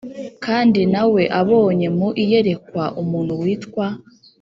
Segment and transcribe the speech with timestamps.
[0.45, 3.85] Kandi na we abonye mu iyerekwa umuntu witwa